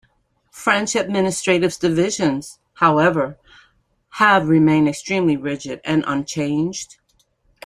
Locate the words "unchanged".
6.07-6.97